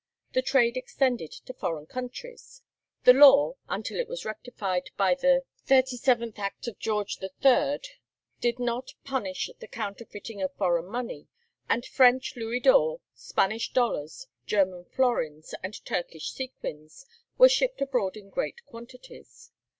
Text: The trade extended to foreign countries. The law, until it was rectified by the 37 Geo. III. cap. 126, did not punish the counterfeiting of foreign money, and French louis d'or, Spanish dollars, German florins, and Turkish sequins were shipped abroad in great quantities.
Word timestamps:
The 0.33 0.41
trade 0.41 0.77
extended 0.77 1.31
to 1.31 1.53
foreign 1.53 1.85
countries. 1.85 2.63
The 3.03 3.13
law, 3.13 3.53
until 3.69 3.99
it 3.99 4.07
was 4.07 4.25
rectified 4.25 4.89
by 4.97 5.13
the 5.13 5.43
37 5.67 5.67
Geo. 5.67 5.75
III. 5.75 6.31
cap. 6.49 6.53
126, 6.65 7.99
did 8.41 8.57
not 8.57 8.95
punish 9.03 9.51
the 9.59 9.67
counterfeiting 9.67 10.41
of 10.41 10.55
foreign 10.55 10.87
money, 10.87 11.27
and 11.69 11.85
French 11.85 12.35
louis 12.35 12.61
d'or, 12.61 13.01
Spanish 13.13 13.71
dollars, 13.73 14.25
German 14.47 14.85
florins, 14.85 15.53
and 15.61 15.85
Turkish 15.85 16.31
sequins 16.31 17.05
were 17.37 17.47
shipped 17.47 17.79
abroad 17.79 18.17
in 18.17 18.31
great 18.31 18.65
quantities. 18.65 19.51